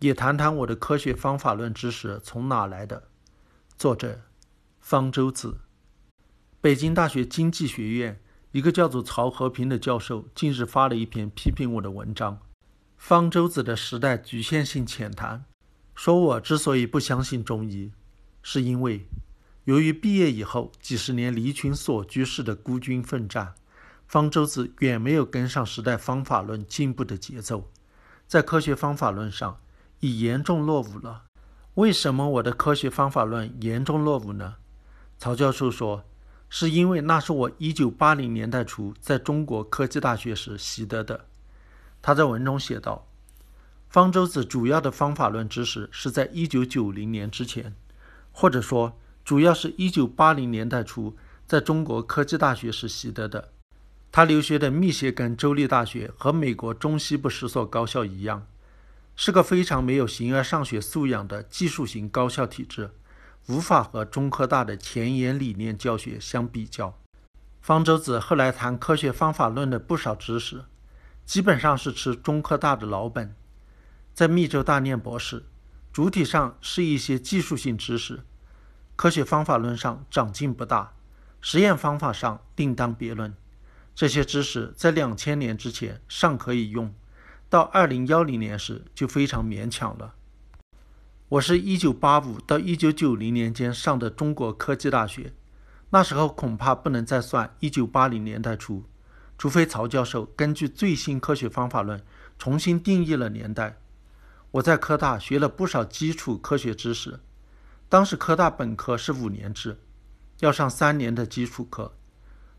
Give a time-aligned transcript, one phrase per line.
[0.00, 3.08] 也谈谈我的科学方法论知识从哪来的。
[3.78, 4.20] 作者：
[4.80, 5.58] 方舟子。
[6.60, 8.20] 北京大学经济学院
[8.52, 12.38] 一个叫做曹和平的教授近日发了一篇批评我的文章。
[12.96, 15.44] 方舟子的时代局限性浅谈，
[15.94, 17.92] 说我之所以不相信中医，
[18.42, 19.06] 是因为
[19.64, 23.54] 由于毕业以后几十年离群索居式的孤军奋战，
[24.06, 27.70] 方舟子远没有跟上时代方法论进步的节奏，
[28.26, 29.60] 在科学方法论上
[30.06, 31.24] 已严重落伍了。
[31.74, 34.54] 为什么我的科学方法论严重落伍呢？
[35.18, 36.04] 曹教授说，
[36.48, 41.26] 是因为那是我1980年代初在中国科技大学时习得的。
[42.00, 43.06] 他在文中写道
[43.90, 47.74] ：“方舟子主要的方法论知识是在1990年之前，
[48.30, 51.16] 或者说，主要是一九八零年代初
[51.46, 53.50] 在中国科技大学时习得的。
[54.12, 58.46] 他留学的密歇根州立大学和美国中西部十所高校一样，
[59.16, 62.90] 是个非常没有形而上学素养的技术型高校体制，
[63.48, 66.98] 无法和中科大的前沿理念教学相比较。”
[67.60, 70.66] 方舟子后来谈科学方法论的不少知识。
[71.24, 73.34] 基本上是吃中科大的老本，
[74.14, 75.44] 在密州大念博士，
[75.92, 78.22] 主体上是一些技术性知识，
[78.94, 80.92] 科学方法论上长进不大，
[81.40, 83.34] 实验方法上另当别论。
[83.92, 86.94] 这些知识在两千年之前尚可以用，
[87.56, 90.12] 到二零幺零年时就非常勉强了。
[91.30, 95.32] 我是一九八五到一九九零年间上的中国科技大学，
[95.88, 98.84] 那时候恐怕不能再算一九八零年代初。
[99.38, 102.04] 除非曹教授根据最新科学方法论
[102.38, 103.78] 重新定义了年代。
[104.50, 107.20] 我在科大学了不少基础科学知识。
[107.88, 109.80] 当时科大本科是五年制，
[110.40, 111.96] 要上三年的基础课。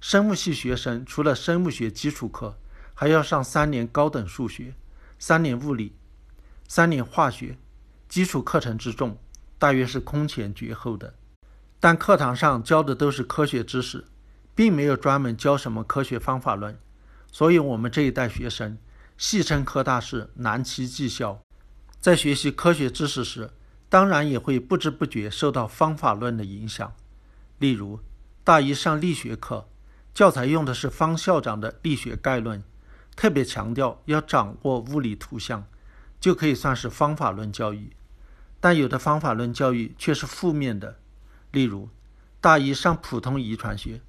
[0.00, 2.56] 生物系学生除了生物学基础课，
[2.94, 4.72] 还要上三年高等数学、
[5.26, 5.96] 三年物理、
[6.68, 7.56] 三年化学。
[8.10, 9.16] 基础课程之重，
[9.58, 11.14] 大约是空前绝后的。
[11.80, 14.04] 但课堂上教的都是科学知识。
[14.54, 16.78] 并没有专门教什么科学方法论，
[17.32, 18.76] 所以我们这一代学生
[19.16, 21.40] 戏称科大是难期技校。
[21.98, 23.50] 在学习科学知识时，
[23.88, 26.92] 当然也会不知不觉受到方法论的影响。
[27.58, 27.98] 例如，
[28.44, 29.66] 大一上力学课，
[30.12, 32.60] 教材用的是方校长的《力学概论》，
[33.16, 35.64] 特别强调要掌握物理图像，
[36.20, 37.92] 就可以算是方法论教育。
[38.60, 40.98] 但有的方法论教育却是负面的，
[41.52, 41.88] 例如，
[42.40, 44.00] 大一上普通遗传学。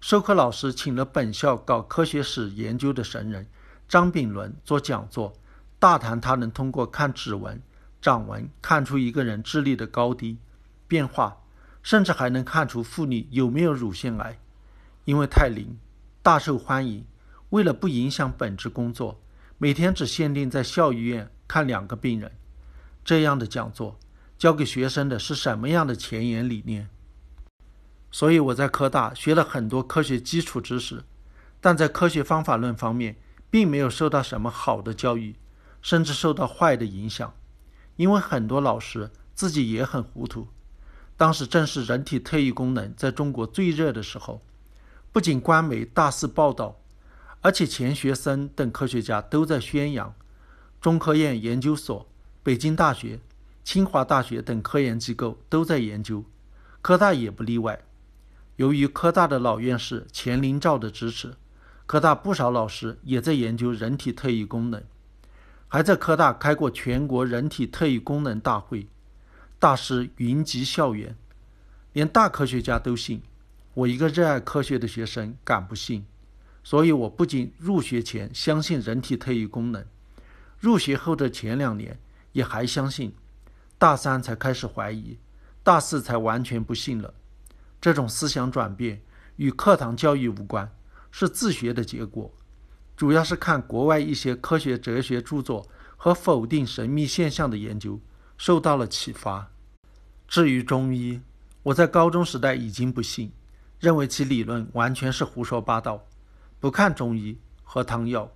[0.00, 3.46] 授课老师请了本校搞科学史研究的神人
[3.88, 5.34] 张炳伦做讲座，
[5.78, 7.60] 大谈他能通过看指纹、
[8.00, 10.38] 掌纹看出一个人智力的高低
[10.86, 11.38] 变化，
[11.82, 14.38] 甚至还能看出妇女有没有乳腺癌。
[15.04, 15.78] 因为太灵，
[16.22, 17.04] 大受欢迎。
[17.54, 19.20] 为了不影响本职工作，
[19.58, 22.32] 每天只限定在校医院看两个病人。
[23.04, 23.96] 这样的讲座
[24.36, 26.88] 教给学生的是什么样的前沿理念？
[28.10, 31.04] 所以我在科大学了很多科学基础知识，
[31.60, 33.14] 但在科学方法论方面
[33.48, 35.36] 并没有受到什么好的教育，
[35.80, 37.32] 甚至受到坏的影响。
[37.94, 40.48] 因为很多老师自己也很糊涂。
[41.16, 44.42] 当时正是人体特异功能在中国最热的时候，
[45.12, 46.80] 不仅官媒大肆报道，
[47.44, 50.14] 而且钱学森等科学家都在宣扬。
[50.80, 52.08] 中科院研究所、
[52.42, 53.20] 北京大学、
[53.62, 56.24] 清华大学等科研机构都在研究，
[56.80, 57.84] 科大也不例外。
[58.56, 61.34] 由于科大的老院士钱林照的支持，
[61.84, 64.82] 科大不少老师也在研究人体特异功能，
[65.68, 68.86] 还在科大开过全国人体特异功能大会，
[69.58, 71.14] 大师云集校园，
[71.92, 73.20] 连大科学家都信。
[73.74, 76.06] 我一个热爱科学的学生敢不信？
[76.64, 79.84] 所以我不仅入学前相信人体特异功能，
[80.58, 82.00] 入学后的前两年
[82.32, 83.14] 也还相信，
[83.78, 85.18] 大三才开始怀疑，
[85.62, 87.12] 大四才完全不信了。
[87.80, 89.02] 这种思想转变
[89.36, 90.74] 与课堂教育无关，
[91.10, 92.32] 是自学的结果，
[92.96, 98.00] 主要是看国外一些科学哲学著作和否定神秘现象的研究，
[98.38, 99.50] 受到了启发。
[100.26, 101.20] 至于中医，
[101.62, 103.30] 我在高中时代已经不信，
[103.78, 106.02] 认为其理论完全是胡说八道，
[106.64, 108.32] 不看中医喝汤药，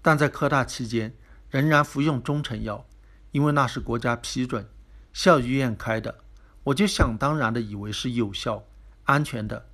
[0.00, 1.12] 但在科大期间
[1.50, 2.86] 仍然服用中成药，
[3.32, 4.68] 因为那是国家批准、
[5.12, 6.20] 校医院开的，
[6.62, 8.62] 我就想当然的以为是有效。
[9.06, 9.66] 安全的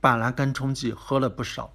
[0.00, 1.74] 板蓝根冲剂喝了不少。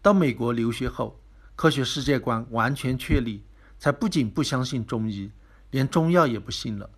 [0.00, 1.20] 到美国留学后，
[1.56, 3.42] 科学世界观完全确立，
[3.80, 5.32] 才不仅不相信中医，
[5.72, 6.88] 连中药也不信了。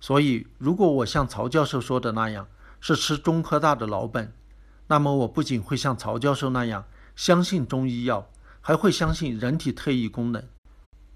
[0.00, 2.48] 所以，如果我像曹教授说的那样
[2.80, 4.32] 是吃中科大的老本，
[4.88, 8.28] 那么我不仅会像曹教授那样相信中医药，
[8.60, 10.42] 还会相信人体特异功能。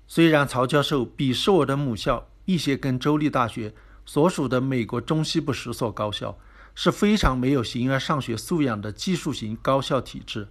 [0.06, 3.74] 虽然曹教授鄙视我的母校密歇根州立大学
[4.04, 6.36] 所属的美国中西部十所高校
[6.74, 10.48] 是非常没有形而上学素养的技术型高校体制，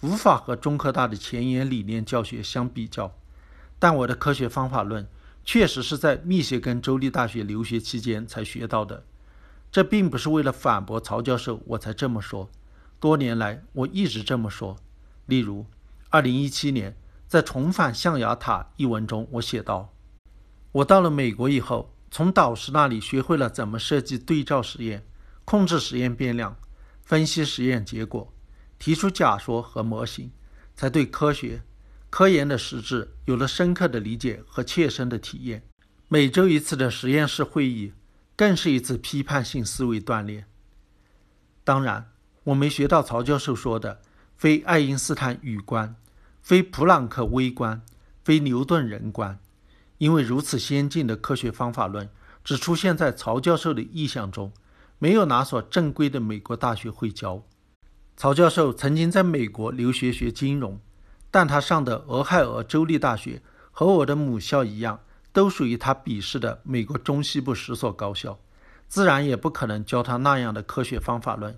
[0.00, 3.12] 无法和中科大的前沿理念教学相比较，
[3.78, 5.06] 但我的科学方法论
[5.44, 9.04] 确实是在密歇根州立大学留学期间才学到的。
[9.70, 12.50] 这并不是为了反驳曹教授我才这么说，
[13.02, 14.78] 多年来我一直这么说。
[15.26, 15.66] 例如，
[16.08, 16.96] 二零一七年。
[17.26, 19.94] 在《重返象牙塔》一文中，我写道
[20.70, 25.06] ：“我到了美国以后，从导师那里学会了怎么设计对照实验、
[25.46, 26.54] 控制实验变量、
[27.02, 28.30] 分析实验结果、
[28.78, 30.30] 提出假说和模型，
[30.76, 31.62] 才对科学、
[32.10, 35.62] 科研的实质有了深刻的理解和切身的体验。
[36.08, 37.94] 每周一次的实验室会议，
[38.36, 40.44] 更是一次批判性思维锻炼。
[41.64, 42.11] 当然，
[42.44, 44.00] 我没学到曹教授说的
[44.36, 45.94] 非爱因斯坦宇观。”
[46.42, 47.80] 非普朗克微观，
[48.24, 49.38] 非牛顿人观，
[49.98, 52.10] 因为如此先进的科学方法论
[52.42, 54.52] 只出现在曹教授的意象中，
[54.98, 57.44] 没有哪所正规的美国大学会教。
[58.16, 60.80] 曹教授曾经在美国留学学金融，
[61.30, 63.40] 但他上的俄亥俄州立大学
[63.70, 64.98] 和我的母校一样，
[65.32, 68.36] 都属于他鄙视的美国中西部十所高校，
[68.88, 71.56] 自然也不可能教他那样的科学方法论。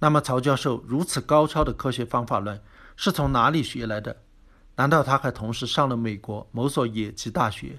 [0.00, 2.60] 那么，曹教授如此高超的科学方法论？
[2.96, 4.22] 是从哪里学来的？
[4.76, 7.78] 难道他还同时上了美国某所野鸡大学？